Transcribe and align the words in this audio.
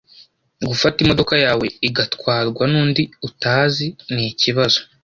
gufata 0.69 0.97
imodoka 1.03 1.33
yawe 1.45 1.65
igatwadwa 1.87 2.63
nundi 2.71 3.03
utazi 3.27 3.87
nikibazo 4.13 4.79